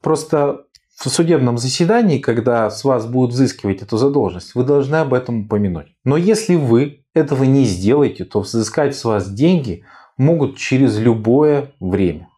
Просто 0.00 0.64
в 0.96 1.08
судебном 1.08 1.58
заседании, 1.58 2.18
когда 2.18 2.68
с 2.70 2.82
вас 2.82 3.06
будут 3.06 3.34
взыскивать 3.34 3.82
эту 3.82 3.98
задолженность, 3.98 4.56
вы 4.56 4.64
должны 4.64 4.96
об 4.96 5.14
этом 5.14 5.42
упомянуть. 5.42 5.94
Но 6.02 6.16
если 6.16 6.56
вы 6.56 6.97
этого 7.14 7.44
не 7.44 7.64
сделаете, 7.64 8.24
то 8.24 8.40
взыскать 8.40 8.96
с 8.96 9.04
вас 9.04 9.30
деньги 9.30 9.84
могут 10.16 10.56
через 10.56 10.98
любое 10.98 11.72
время. 11.80 12.28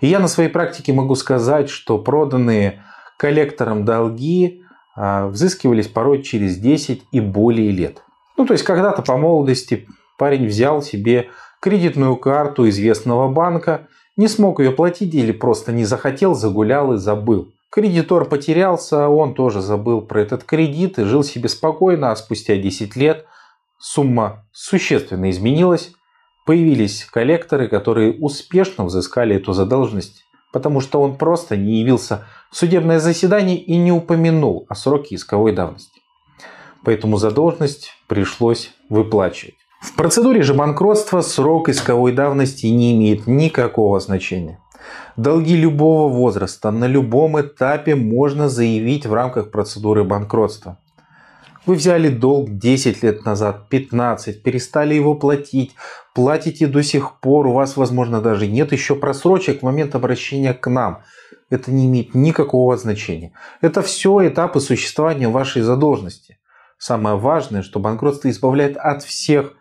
И 0.00 0.08
я 0.08 0.18
на 0.18 0.28
своей 0.28 0.48
практике 0.48 0.92
могу 0.92 1.14
сказать, 1.14 1.70
что 1.70 1.98
проданные 1.98 2.82
коллекторам 3.18 3.84
долги 3.84 4.62
а, 4.96 5.28
взыскивались 5.28 5.88
порой 5.88 6.22
через 6.22 6.56
10 6.58 7.04
и 7.12 7.20
более 7.20 7.70
лет. 7.70 8.02
Ну, 8.36 8.46
то 8.46 8.52
есть, 8.52 8.64
когда-то 8.64 9.02
по 9.02 9.16
молодости 9.16 9.86
парень 10.18 10.46
взял 10.46 10.82
себе 10.82 11.28
кредитную 11.60 12.16
карту 12.16 12.68
известного 12.68 13.28
банка, 13.28 13.86
не 14.16 14.28
смог 14.28 14.60
ее 14.60 14.72
платить 14.72 15.14
или 15.14 15.32
просто 15.32 15.72
не 15.72 15.84
захотел, 15.84 16.34
загулял 16.34 16.92
и 16.92 16.98
забыл. 16.98 17.52
Кредитор 17.70 18.26
потерялся, 18.26 19.08
он 19.08 19.34
тоже 19.34 19.62
забыл 19.62 20.02
про 20.02 20.20
этот 20.20 20.44
кредит 20.44 20.98
и 20.98 21.04
жил 21.04 21.22
себе 21.22 21.48
спокойно, 21.48 22.10
а 22.10 22.16
спустя 22.16 22.56
10 22.56 22.96
лет 22.96 23.24
сумма 23.82 24.46
существенно 24.52 25.28
изменилась. 25.30 25.92
Появились 26.46 27.04
коллекторы, 27.04 27.68
которые 27.68 28.14
успешно 28.14 28.84
взыскали 28.84 29.36
эту 29.36 29.52
задолженность, 29.52 30.24
потому 30.52 30.80
что 30.80 31.00
он 31.00 31.16
просто 31.16 31.56
не 31.56 31.80
явился 31.80 32.26
в 32.50 32.56
судебное 32.56 33.00
заседание 33.00 33.56
и 33.56 33.76
не 33.76 33.92
упомянул 33.92 34.66
о 34.68 34.74
сроке 34.74 35.16
исковой 35.16 35.52
давности. 35.52 36.00
Поэтому 36.84 37.16
задолженность 37.16 37.92
пришлось 38.06 38.70
выплачивать. 38.88 39.54
В 39.80 39.94
процедуре 39.94 40.42
же 40.42 40.54
банкротства 40.54 41.20
срок 41.20 41.68
исковой 41.68 42.12
давности 42.12 42.66
не 42.66 42.94
имеет 42.94 43.26
никакого 43.26 43.98
значения. 43.98 44.60
Долги 45.16 45.56
любого 45.56 46.08
возраста 46.12 46.70
на 46.70 46.86
любом 46.86 47.40
этапе 47.40 47.96
можно 47.96 48.48
заявить 48.48 49.06
в 49.06 49.12
рамках 49.12 49.50
процедуры 49.50 50.04
банкротства. 50.04 50.78
Вы 51.64 51.76
взяли 51.76 52.08
долг 52.08 52.58
10 52.58 53.04
лет 53.04 53.24
назад, 53.24 53.68
15, 53.68 54.42
перестали 54.42 54.94
его 54.94 55.14
платить, 55.14 55.76
платите 56.12 56.66
до 56.66 56.82
сих 56.82 57.20
пор, 57.20 57.46
у 57.46 57.52
вас, 57.52 57.76
возможно, 57.76 58.20
даже 58.20 58.48
нет 58.48 58.72
еще 58.72 58.96
просрочек 58.96 59.60
в 59.60 59.64
момент 59.64 59.94
обращения 59.94 60.54
к 60.54 60.68
нам. 60.68 61.02
Это 61.50 61.70
не 61.70 61.86
имеет 61.86 62.14
никакого 62.14 62.76
значения. 62.76 63.32
Это 63.60 63.80
все 63.82 64.26
этапы 64.26 64.58
существования 64.58 65.28
вашей 65.28 65.62
задолженности. 65.62 66.38
Самое 66.78 67.16
важное, 67.16 67.62
что 67.62 67.78
банкротство 67.78 68.28
избавляет 68.28 68.76
от 68.76 69.04
всех 69.04 69.52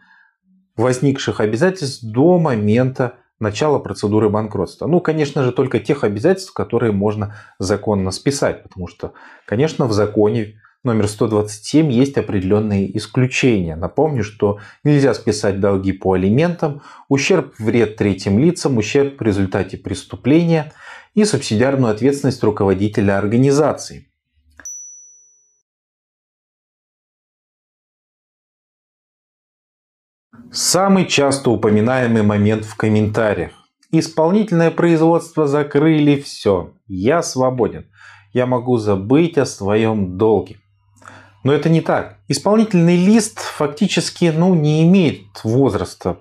возникших 0.76 1.40
обязательств 1.40 2.04
до 2.04 2.40
момента 2.40 3.18
начала 3.40 3.78
процедуры 3.78 4.30
банкротства. 4.30 4.88
Ну, 4.88 5.02
конечно 5.02 5.44
же, 5.44 5.52
только 5.52 5.80
тех 5.80 6.04
обязательств, 6.04 6.54
которые 6.54 6.94
можно 6.94 7.36
законно 7.60 8.10
списать, 8.10 8.64
потому 8.64 8.88
что, 8.88 9.14
конечно, 9.46 9.86
в 9.86 9.92
законе 9.92 10.61
номер 10.84 11.08
127 11.08 11.92
есть 11.92 12.18
определенные 12.18 12.98
исключения. 12.98 13.76
Напомню, 13.76 14.24
что 14.24 14.60
нельзя 14.84 15.14
списать 15.14 15.60
долги 15.60 15.92
по 15.92 16.14
алиментам, 16.14 16.82
ущерб 17.10 17.54
вред 17.60 17.98
третьим 17.98 18.40
лицам, 18.40 18.78
ущерб 18.78 19.20
в 19.20 19.24
результате 19.24 19.78
преступления 19.78 20.74
и 21.14 21.26
субсидиарную 21.26 21.92
ответственность 21.92 22.44
руководителя 22.44 23.18
организации. 23.18 24.08
Самый 30.52 31.06
часто 31.06 31.50
упоминаемый 31.50 32.24
момент 32.24 32.66
в 32.66 32.76
комментариях. 32.76 33.52
Исполнительное 33.92 34.72
производство 34.72 35.48
закрыли, 35.48 36.20
все, 36.20 36.74
я 36.88 37.22
свободен. 37.24 37.90
Я 38.34 38.46
могу 38.46 38.78
забыть 38.78 39.38
о 39.38 39.46
своем 39.46 40.18
долге. 40.18 40.61
Но 41.44 41.54
это 41.54 41.70
не 41.70 41.82
так. 41.82 42.18
Исполнительный 42.28 42.98
лист 42.98 43.40
фактически 43.40 44.32
ну, 44.36 44.54
не 44.54 44.84
имеет 44.84 45.26
возраста. 45.44 46.18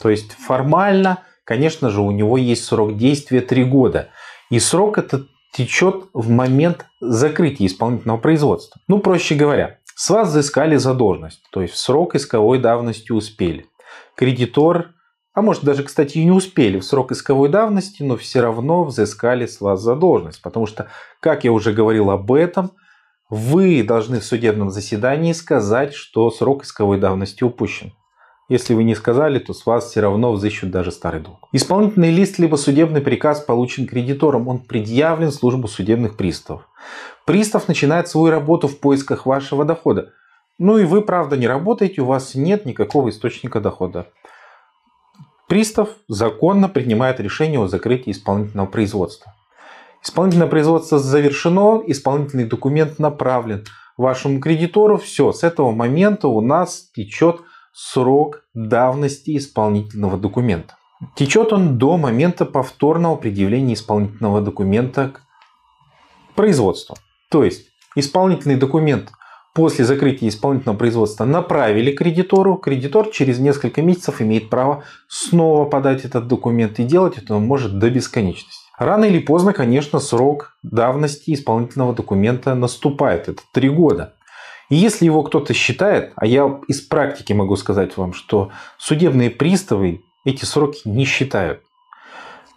То 0.00 0.10
есть 0.10 0.32
формально, 0.32 1.22
конечно 1.44 1.90
же, 1.90 2.00
у 2.00 2.10
него 2.10 2.36
есть 2.36 2.64
срок 2.64 2.96
действия 2.96 3.40
3 3.40 3.64
года. 3.64 4.08
И 4.50 4.58
срок 4.58 4.98
этот 4.98 5.28
течет 5.52 6.06
в 6.12 6.28
момент 6.28 6.86
закрытия 7.00 7.66
исполнительного 7.66 8.18
производства. 8.18 8.80
Ну, 8.88 8.98
проще 8.98 9.34
говоря, 9.34 9.78
с 9.94 10.10
вас 10.10 10.28
взыскали 10.28 10.76
задолженность, 10.76 11.42
то 11.50 11.62
есть 11.62 11.72
в 11.72 11.78
срок 11.78 12.14
исковой 12.14 12.58
давности 12.58 13.12
успели. 13.12 13.66
Кредитор, 14.14 14.90
а 15.32 15.42
может 15.42 15.64
даже, 15.64 15.82
кстати, 15.82 16.18
и 16.18 16.24
не 16.24 16.30
успели 16.30 16.78
в 16.78 16.84
срок 16.84 17.12
исковой 17.12 17.48
давности, 17.48 18.02
но 18.02 18.16
все 18.16 18.40
равно 18.40 18.84
взыскали 18.84 19.46
с 19.46 19.60
вас 19.60 19.80
задолженность. 19.80 20.42
Потому 20.42 20.66
что, 20.66 20.88
как 21.20 21.44
я 21.44 21.52
уже 21.52 21.72
говорил 21.72 22.10
об 22.10 22.32
этом, 22.32 22.72
вы 23.28 23.82
должны 23.82 24.20
в 24.20 24.24
судебном 24.24 24.70
заседании 24.70 25.32
сказать, 25.32 25.94
что 25.94 26.30
срок 26.30 26.64
исковой 26.64 26.98
давности 26.98 27.42
упущен. 27.44 27.92
Если 28.48 28.74
вы 28.74 28.84
не 28.84 28.94
сказали, 28.94 29.40
то 29.40 29.52
с 29.52 29.66
вас 29.66 29.90
все 29.90 30.00
равно 30.00 30.32
взыщут 30.32 30.70
даже 30.70 30.92
старый 30.92 31.20
долг. 31.20 31.48
Исполнительный 31.50 32.12
лист 32.12 32.38
либо 32.38 32.54
судебный 32.54 33.00
приказ 33.00 33.40
получен 33.40 33.88
кредитором. 33.88 34.46
Он 34.46 34.60
предъявлен 34.60 35.30
в 35.30 35.34
службу 35.34 35.66
судебных 35.66 36.16
приставов. 36.16 36.68
Пристав 37.24 37.66
начинает 37.66 38.06
свою 38.06 38.30
работу 38.30 38.68
в 38.68 38.78
поисках 38.78 39.26
вашего 39.26 39.64
дохода. 39.64 40.12
Ну 40.58 40.78
и 40.78 40.84
вы, 40.84 41.02
правда, 41.02 41.36
не 41.36 41.48
работаете, 41.48 42.02
у 42.02 42.06
вас 42.06 42.36
нет 42.36 42.64
никакого 42.64 43.10
источника 43.10 43.60
дохода. 43.60 44.06
Пристав 45.48 45.88
законно 46.06 46.68
принимает 46.68 47.18
решение 47.18 47.60
о 47.60 47.66
закрытии 47.66 48.12
исполнительного 48.12 48.66
производства. 48.66 49.34
Исполнительное 50.06 50.46
производство 50.46 51.00
завершено, 51.00 51.82
исполнительный 51.84 52.44
документ 52.44 53.00
направлен 53.00 53.64
вашему 53.96 54.38
кредитору. 54.38 54.98
Все, 54.98 55.32
с 55.32 55.42
этого 55.42 55.72
момента 55.72 56.28
у 56.28 56.40
нас 56.40 56.90
течет 56.94 57.40
срок 57.72 58.44
давности 58.54 59.36
исполнительного 59.36 60.16
документа. 60.16 60.76
Течет 61.16 61.52
он 61.52 61.76
до 61.76 61.96
момента 61.96 62.44
повторного 62.46 63.16
предъявления 63.16 63.74
исполнительного 63.74 64.40
документа 64.40 65.12
Производство. 66.36 66.96
То 67.28 67.42
есть 67.42 67.66
исполнительный 67.96 68.56
документ 68.56 69.10
после 69.54 69.84
закрытия 69.84 70.28
исполнительного 70.28 70.76
производства 70.76 71.24
направили 71.24 71.90
кредитору, 71.90 72.56
кредитор 72.58 73.08
через 73.10 73.40
несколько 73.40 73.82
месяцев 73.82 74.20
имеет 74.20 74.50
право 74.50 74.84
снова 75.08 75.64
подать 75.64 76.04
этот 76.04 76.28
документ 76.28 76.78
и 76.78 76.84
делать 76.84 77.18
это 77.18 77.34
он 77.34 77.46
может 77.46 77.78
до 77.78 77.90
бесконечности. 77.90 78.65
Рано 78.78 79.04
или 79.04 79.18
поздно, 79.18 79.52
конечно, 79.52 80.00
срок 80.00 80.56
давности 80.62 81.32
исполнительного 81.32 81.94
документа 81.94 82.54
наступает. 82.54 83.28
Это 83.28 83.42
три 83.52 83.68
года. 83.68 84.14
И 84.68 84.74
если 84.74 85.04
его 85.04 85.22
кто-то 85.22 85.54
считает, 85.54 86.12
а 86.16 86.26
я 86.26 86.60
из 86.68 86.80
практики 86.80 87.32
могу 87.32 87.56
сказать 87.56 87.96
вам, 87.96 88.12
что 88.12 88.50
судебные 88.78 89.30
приставы 89.30 90.02
эти 90.24 90.44
сроки 90.44 90.82
не 90.84 91.04
считают, 91.04 91.62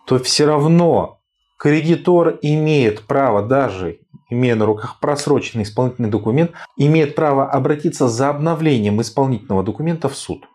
то 0.06 0.18
все 0.20 0.46
равно 0.46 1.20
кредитор 1.58 2.40
имеет 2.42 3.04
право 3.04 3.44
даже 3.44 4.00
имея 4.30 4.56
на 4.56 4.66
руках 4.66 5.00
просроченный 5.00 5.64
исполнительный 5.64 6.10
документ, 6.10 6.52
имеет 6.78 7.16
право 7.16 7.50
обратиться 7.50 8.08
за 8.08 8.30
обновлением 8.30 9.02
исполнительного 9.02 9.64
документа 9.64 10.08
в 10.08 10.16
суд. 10.16 10.48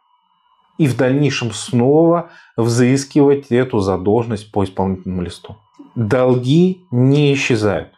И 0.78 0.86
в 0.86 0.96
дальнейшем 0.96 1.52
снова 1.52 2.30
взыскивать 2.56 3.50
эту 3.50 3.78
задолженность 3.80 4.50
по 4.50 4.64
исполнительному 4.64 5.22
листу. 5.22 5.56
Долги 5.94 6.86
не 6.90 7.32
исчезают. 7.34 7.92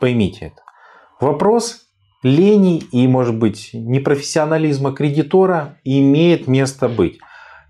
Поймите 0.00 0.46
это. 0.46 0.62
Вопрос 1.20 1.86
лени 2.22 2.78
и, 2.78 3.06
может 3.08 3.36
быть, 3.36 3.70
непрофессионализма 3.72 4.92
кредитора 4.92 5.78
имеет 5.84 6.46
место 6.46 6.88
быть. 6.88 7.18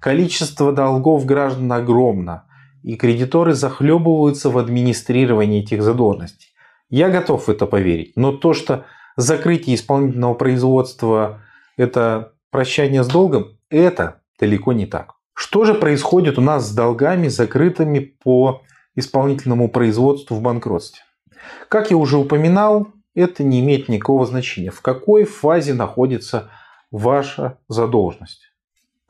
Количество 0.01 0.73
долгов 0.73 1.25
граждан 1.25 1.73
огромно, 1.73 2.47
и 2.87 2.95
кредиторы 2.95 3.55
захлебываются 3.55 4.49
в 4.49 4.59
администрировании 4.59 5.63
этих 5.63 5.83
задолженностей. 5.83 6.51
Я 6.89 7.11
готов 7.11 7.47
в 7.47 7.51
это 7.51 7.67
поверить. 7.67 8.13
Но 8.15 8.31
то, 8.31 8.53
что 8.53 8.85
закрытие 9.17 9.75
исполнительного 9.75 10.35
производства– 10.35 11.43
это 11.77 12.35
прощание 12.51 13.03
с 13.03 13.09
долгом, 13.09 13.59
это 13.71 14.21
далеко 14.39 14.73
не 14.73 14.87
так. 14.87 15.15
Что 15.35 15.65
же 15.65 15.75
происходит 15.75 16.39
у 16.39 16.41
нас 16.41 16.69
с 16.69 16.75
долгами, 16.75 17.29
закрытыми 17.29 17.99
по 17.99 18.63
исполнительному 18.95 19.69
производству 19.69 20.35
в 20.37 20.43
банкротстве? 20.43 21.03
Как 21.69 21.91
я 21.91 21.97
уже 21.97 22.17
упоминал, 22.17 22.89
это 23.15 23.45
не 23.45 23.61
имеет 23.61 23.89
никакого 23.89 24.27
значения. 24.27 24.71
В 24.71 24.81
какой 24.81 25.25
фазе 25.25 25.75
находится 25.75 26.51
ваша 26.91 27.59
задолженность? 27.69 28.43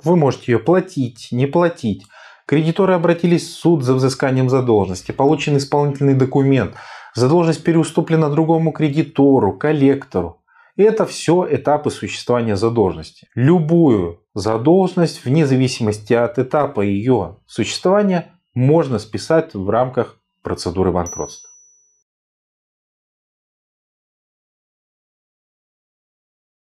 Вы 0.02 0.16
можете 0.16 0.52
ее 0.52 0.58
платить, 0.58 1.28
не 1.30 1.46
платить. 1.46 2.04
Кредиторы 2.46 2.94
обратились 2.94 3.48
в 3.48 3.52
суд 3.52 3.82
за 3.82 3.94
взысканием 3.94 4.48
задолженности, 4.48 5.12
получен 5.12 5.56
исполнительный 5.56 6.14
документ– 6.14 6.74
Задолженность 7.16 7.64
переуступлена 7.64 8.28
другому 8.28 8.72
кредитору, 8.72 9.56
коллектору. 9.56 10.42
Это 10.76 11.06
все 11.06 11.46
этапы 11.50 11.90
существования 11.90 12.56
задолженности. 12.56 13.28
Любую 13.34 14.22
задолженность, 14.34 15.24
вне 15.24 15.46
зависимости 15.46 16.12
от 16.12 16.38
этапа 16.38 16.82
ее 16.82 17.38
существования, 17.46 18.38
можно 18.54 18.98
списать 18.98 19.54
в 19.54 19.68
рамках 19.70 20.20
процедуры 20.42 20.92
банкротства. 20.92 21.48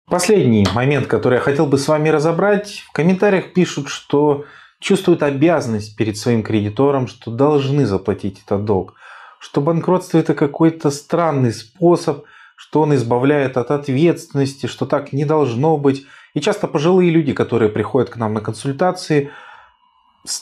Последний 0.08 0.66
момент, 0.74 1.06
который 1.06 1.36
я 1.36 1.40
хотел 1.40 1.68
бы 1.68 1.78
с 1.78 1.88
вами 1.88 2.10
разобрать. 2.10 2.80
В 2.88 2.92
комментариях 2.92 3.54
пишут, 3.54 3.90
что 3.90 4.46
чувствуют 4.80 5.22
обязанность 5.22 5.96
перед 5.96 6.18
своим 6.18 6.42
кредитором, 6.42 7.06
что 7.06 7.30
должны 7.30 7.86
заплатить 7.86 8.42
этот 8.44 8.66
долг 8.66 8.96
что 9.40 9.62
банкротство 9.62 10.18
это 10.18 10.36
какой-то 10.36 10.92
странный 10.92 11.54
способ, 11.54 12.26
что 12.60 12.82
он 12.82 12.94
избавляет 12.94 13.56
от 13.56 13.72
ответственности, 13.72 14.66
что 14.66 14.86
так 14.86 15.14
не 15.14 15.24
должно 15.24 15.78
быть. 15.78 16.06
И 16.34 16.42
часто 16.42 16.68
пожилые 16.68 17.10
люди, 17.10 17.32
которые 17.32 17.70
приходят 17.70 18.10
к 18.10 18.18
нам 18.18 18.34
на 18.34 18.42
консультации, 18.42 19.32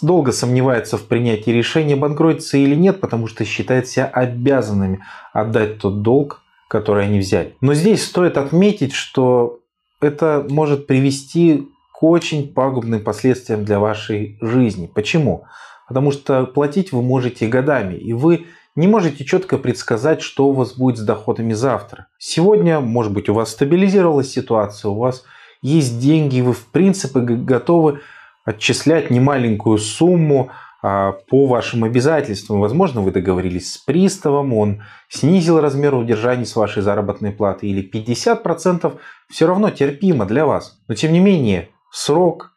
долго 0.02 0.32
сомневаются 0.32 0.98
в 0.98 1.04
принятии 1.04 1.52
решения, 1.52 1.96
банкротиться 1.96 2.58
или 2.58 2.74
нет, 2.74 3.02
потому 3.02 3.28
что 3.28 3.46
считают 3.46 3.88
себя 3.88 4.08
обязанными 4.08 5.04
отдать 5.32 5.78
тот 5.78 6.02
долг, 6.02 6.42
который 6.68 7.04
они 7.06 7.20
взяли. 7.20 7.56
Но 7.62 7.76
здесь 7.76 8.04
стоит 8.04 8.38
отметить, 8.38 8.94
что 8.94 9.60
это 10.02 10.44
может 10.50 10.88
привести 10.88 11.70
к 11.94 12.02
очень 12.02 12.52
пагубным 12.52 13.04
последствиям 13.04 13.64
для 13.64 13.80
вашей 13.80 14.40
жизни. 14.42 14.90
Почему? 14.92 15.46
Потому 15.88 16.12
что 16.12 16.48
платить 16.48 16.92
вы 16.92 17.04
можете 17.04 17.46
годами, 17.46 17.94
и 17.94 18.12
вы 18.12 18.48
не 18.78 18.88
можете 18.88 19.26
четко 19.26 19.58
предсказать, 19.58 20.22
что 20.22 20.48
у 20.48 20.54
вас 20.54 20.74
будет 20.74 20.98
с 20.98 21.02
доходами 21.02 21.54
завтра. 21.54 22.08
Сегодня, 22.20 22.80
может 22.80 23.12
быть, 23.12 23.28
у 23.28 23.34
вас 23.34 23.52
стабилизировалась 23.52 24.32
ситуация, 24.32 24.90
у 24.90 25.00
вас 25.00 25.26
есть 25.64 26.00
деньги, 26.00 26.42
вы 26.42 26.54
в 26.54 26.68
принципе 26.68 27.20
готовы 27.20 28.02
отчислять 28.46 29.10
немаленькую 29.10 29.80
сумму 29.80 30.52
а, 30.84 31.14
по 31.28 31.48
вашим 31.48 31.86
обязательствам. 31.86 32.60
Возможно, 32.60 33.02
вы 33.02 33.10
договорились 33.10 33.74
с 33.74 33.78
приставом, 33.80 34.54
он 34.54 34.84
снизил 35.10 35.60
размер 35.60 35.96
удержания 35.96 36.46
с 36.46 36.56
вашей 36.56 36.84
заработной 36.84 37.32
платы 37.32 37.68
или 37.68 37.82
50% 37.82 38.96
все 39.28 39.48
равно 39.48 39.72
терпимо 39.72 40.26
для 40.26 40.46
вас. 40.46 40.80
Но 40.88 40.94
тем 40.94 41.14
не 41.14 41.20
менее, 41.20 41.70
срок 41.92 42.54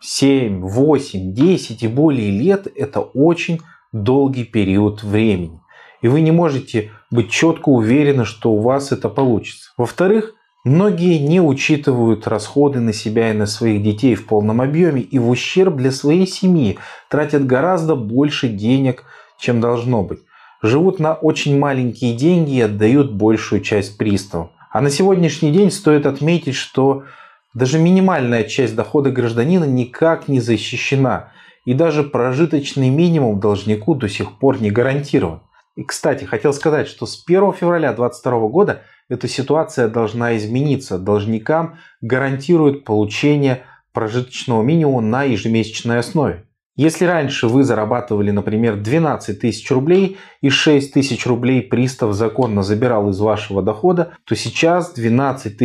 7, 0.00 0.60
8, 0.60 1.32
10 1.32 1.82
и 1.82 1.88
более 1.88 2.30
лет 2.30 2.68
это 2.76 3.00
очень 3.00 3.62
долгий 3.92 4.44
период 4.44 5.02
времени. 5.02 5.60
И 6.02 6.08
вы 6.08 6.20
не 6.20 6.30
можете 6.30 6.90
быть 7.10 7.30
четко 7.30 7.68
уверены, 7.68 8.24
что 8.24 8.52
у 8.52 8.60
вас 8.60 8.92
это 8.92 9.08
получится. 9.08 9.72
Во-вторых, 9.76 10.34
многие 10.64 11.18
не 11.18 11.40
учитывают 11.40 12.26
расходы 12.26 12.80
на 12.80 12.92
себя 12.92 13.30
и 13.30 13.36
на 13.36 13.46
своих 13.46 13.82
детей 13.82 14.14
в 14.14 14.26
полном 14.26 14.60
объеме 14.60 15.02
и 15.02 15.18
в 15.18 15.28
ущерб 15.28 15.76
для 15.76 15.90
своей 15.90 16.26
семьи 16.26 16.78
тратят 17.08 17.46
гораздо 17.46 17.96
больше 17.96 18.48
денег, 18.48 19.04
чем 19.38 19.60
должно 19.60 20.02
быть. 20.02 20.20
Живут 20.62 20.98
на 20.98 21.14
очень 21.14 21.58
маленькие 21.58 22.14
деньги 22.14 22.56
и 22.56 22.60
отдают 22.60 23.12
большую 23.12 23.62
часть 23.62 23.96
приставам. 23.98 24.50
А 24.70 24.80
на 24.80 24.90
сегодняшний 24.90 25.50
день 25.50 25.70
стоит 25.70 26.06
отметить, 26.06 26.54
что 26.54 27.04
даже 27.54 27.78
минимальная 27.78 28.44
часть 28.44 28.76
дохода 28.76 29.10
гражданина 29.10 29.64
никак 29.64 30.28
не 30.28 30.38
защищена 30.40 31.32
и 31.64 31.74
даже 31.74 32.02
прожиточный 32.02 32.88
минимум 32.88 33.40
должнику 33.40 33.94
до 33.94 34.08
сих 34.08 34.38
пор 34.38 34.60
не 34.60 34.70
гарантирован. 34.70 35.42
И, 35.76 35.84
кстати, 35.84 36.24
хотел 36.24 36.52
сказать, 36.52 36.88
что 36.88 37.06
с 37.06 37.22
1 37.26 37.52
февраля 37.52 37.92
2022 37.92 38.48
года 38.48 38.82
эта 39.08 39.28
ситуация 39.28 39.88
должна 39.88 40.36
измениться. 40.36 40.98
Должникам 40.98 41.78
гарантируют 42.00 42.84
получение 42.84 43.62
прожиточного 43.92 44.62
минимума 44.62 45.00
на 45.00 45.22
ежемесячной 45.24 45.98
основе. 45.98 46.46
Если 46.76 47.04
раньше 47.04 47.46
вы 47.46 47.64
зарабатывали, 47.64 48.30
например, 48.30 48.76
12 48.76 49.40
тысяч 49.40 49.70
рублей 49.70 50.16
и 50.40 50.48
6 50.48 50.92
тысяч 50.92 51.26
рублей 51.26 51.62
пристав 51.62 52.14
законно 52.14 52.62
забирал 52.62 53.10
из 53.10 53.20
вашего 53.20 53.62
дохода, 53.62 54.12
то 54.24 54.34
сейчас 54.34 54.92
12 54.94 55.58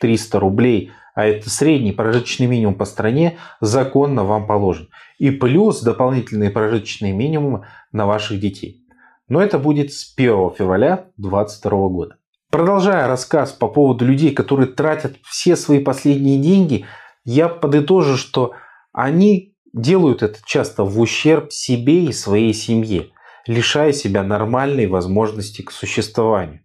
300 0.00 0.40
рублей 0.40 0.92
а 1.18 1.26
это 1.26 1.50
средний 1.50 1.90
прожиточный 1.90 2.46
минимум 2.46 2.76
по 2.76 2.84
стране, 2.84 3.38
законно 3.60 4.22
вам 4.22 4.46
положен. 4.46 4.88
И 5.18 5.30
плюс 5.30 5.82
дополнительные 5.82 6.50
прожиточные 6.50 7.12
минимумы 7.12 7.66
на 7.92 8.06
ваших 8.06 8.40
детей. 8.40 8.86
Но 9.28 9.42
это 9.42 9.58
будет 9.58 9.92
с 9.92 10.14
1 10.16 10.52
февраля 10.56 11.06
2022 11.16 11.88
года. 11.88 12.16
Продолжая 12.50 13.06
рассказ 13.06 13.52
по 13.52 13.68
поводу 13.68 14.06
людей, 14.06 14.30
которые 14.30 14.68
тратят 14.68 15.16
все 15.22 15.54
свои 15.54 15.80
последние 15.80 16.40
деньги, 16.40 16.86
я 17.24 17.48
подытожу, 17.48 18.16
что 18.16 18.52
они 18.92 19.54
делают 19.74 20.22
это 20.22 20.38
часто 20.46 20.84
в 20.84 20.98
ущерб 20.98 21.52
себе 21.52 22.04
и 22.04 22.12
своей 22.12 22.54
семье, 22.54 23.10
лишая 23.46 23.92
себя 23.92 24.22
нормальной 24.22 24.86
возможности 24.86 25.60
к 25.60 25.70
существованию 25.70 26.62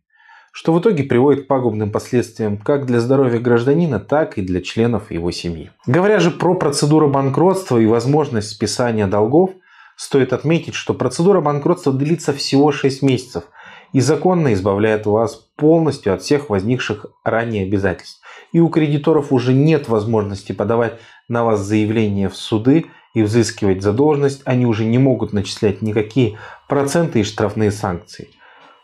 что 0.53 0.71
в 0.71 0.79
итоге 0.79 1.03
приводит 1.03 1.45
к 1.45 1.47
пагубным 1.47 1.91
последствиям 1.91 2.57
как 2.57 2.85
для 2.85 2.99
здоровья 2.99 3.39
гражданина, 3.39 3.99
так 3.99 4.37
и 4.37 4.43
для 4.43 4.61
членов 4.61 5.09
его 5.09 5.31
семьи. 5.31 5.71
Говоря 5.87 6.19
же 6.19 6.29
про 6.29 6.53
процедуру 6.53 7.09
банкротства 7.09 7.79
и 7.79 7.87
возможность 7.87 8.49
списания 8.49 9.07
долгов, 9.07 9.49
стоит 9.95 10.31
отметить, 10.31 10.75
что 10.75 10.93
процедура 10.93 11.41
банкротства 11.41 11.91
длится 11.91 12.33
всего 12.33 12.71
6 12.71 13.01
месяцев 13.01 13.45
и 13.93 13.99
законно 13.99 14.53
избавляет 14.53 15.07
вас 15.07 15.35
полностью 15.55 16.13
от 16.13 16.21
всех 16.21 16.51
возникших 16.51 17.07
ранее 17.23 17.65
обязательств. 17.65 18.21
И 18.51 18.59
у 18.59 18.69
кредиторов 18.69 19.31
уже 19.31 19.53
нет 19.53 19.89
возможности 19.89 20.51
подавать 20.51 20.99
на 21.27 21.43
вас 21.43 21.61
заявление 21.61 22.29
в 22.29 22.35
суды 22.35 22.85
и 23.15 23.23
взыскивать 23.23 23.81
задолженность, 23.81 24.43
они 24.45 24.67
уже 24.67 24.85
не 24.85 24.99
могут 24.99 25.33
начислять 25.33 25.81
никакие 25.81 26.37
проценты 26.67 27.21
и 27.21 27.23
штрафные 27.23 27.71
санкции– 27.71 28.29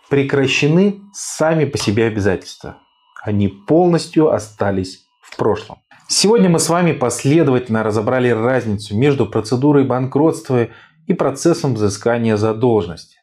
прекращены 0.10 1.02
сами 1.13 1.65
по 1.65 1.78
себе 1.78 2.06
обязательства. 2.06 2.80
Они 3.24 3.48
полностью 3.48 4.32
остались 4.32 5.06
в 5.22 5.36
прошлом. 5.38 5.80
Сегодня 6.08 6.50
мы 6.50 6.60
с 6.60 6.69
вами 6.69 6.93
последовательно 6.93 7.84
разобрали 7.84 8.30
разницу 8.30 8.98
между 8.98 9.28
процедурой 9.28 9.86
банкротства 9.86 10.69
и 11.06 11.13
процессом 11.13 11.76
взыскания 11.76 12.36
задолженности. 12.36 13.17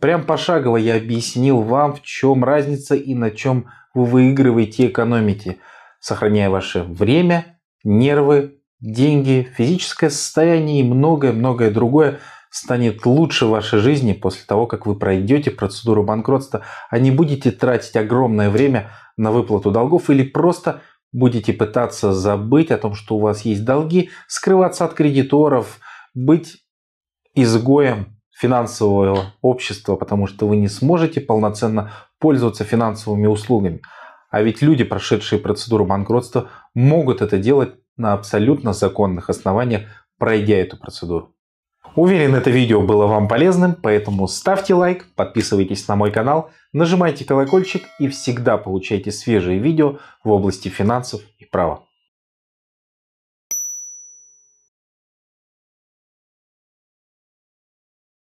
Прям 0.00 0.24
пошагово 0.24 0.76
я 0.76 0.96
объяснил 0.96 1.62
вам, 1.62 1.94
в 1.94 2.02
чем 2.02 2.44
разница 2.44 2.94
и 2.94 3.14
на 3.14 3.30
чем 3.30 3.66
вы 3.94 4.04
выигрываете 4.04 4.84
и 4.84 4.86
экономите, 4.88 5.56
сохраняя 6.00 6.50
ваше 6.50 6.82
время, 6.84 7.58
нервы, 7.82 8.60
деньги, 8.80 9.48
физическое 9.56 10.10
состояние 10.10 10.80
и 10.80 10.88
многое-многое 10.88 11.70
другое 11.70 12.20
станет 12.56 13.04
лучше 13.04 13.44
вашей 13.44 13.80
жизни 13.80 14.14
после 14.14 14.46
того, 14.46 14.66
как 14.66 14.86
вы 14.86 14.96
пройдете 14.96 15.50
процедуру 15.50 16.02
банкротства, 16.02 16.62
а 16.88 16.98
не 16.98 17.10
будете 17.10 17.50
тратить 17.50 17.96
огромное 17.96 18.48
время 18.48 18.90
на 19.18 19.30
выплату 19.30 19.70
долгов 19.70 20.08
или 20.08 20.22
просто 20.22 20.80
будете 21.12 21.52
пытаться 21.52 22.14
забыть 22.14 22.70
о 22.70 22.78
том, 22.78 22.94
что 22.94 23.16
у 23.16 23.20
вас 23.20 23.42
есть 23.42 23.64
долги, 23.64 24.08
скрываться 24.26 24.86
от 24.86 24.94
кредиторов, 24.94 25.80
быть 26.14 26.56
изгоем 27.34 28.16
финансового 28.30 29.34
общества, 29.42 29.96
потому 29.96 30.26
что 30.26 30.48
вы 30.48 30.56
не 30.56 30.68
сможете 30.68 31.20
полноценно 31.20 31.92
пользоваться 32.18 32.64
финансовыми 32.64 33.26
услугами. 33.26 33.82
А 34.30 34.40
ведь 34.40 34.62
люди, 34.62 34.82
прошедшие 34.82 35.38
процедуру 35.38 35.84
банкротства, 35.84 36.48
могут 36.74 37.20
это 37.20 37.36
делать 37.36 37.74
на 37.98 38.14
абсолютно 38.14 38.72
законных 38.72 39.28
основаниях, 39.28 39.82
пройдя 40.18 40.56
эту 40.56 40.78
процедуру. 40.78 41.35
Уверен, 41.94 42.34
это 42.34 42.50
видео 42.50 42.82
было 42.82 43.06
вам 43.06 43.28
полезным, 43.28 43.74
поэтому 43.74 44.28
ставьте 44.28 44.74
лайк, 44.74 45.06
подписывайтесь 45.14 45.88
на 45.88 45.96
мой 45.96 46.10
канал, 46.10 46.50
нажимайте 46.72 47.24
колокольчик 47.24 47.84
и 47.98 48.08
всегда 48.08 48.58
получайте 48.58 49.10
свежие 49.10 49.58
видео 49.58 49.98
в 50.22 50.30
области 50.30 50.68
финансов 50.68 51.22
и 51.38 51.44
права. 51.44 51.84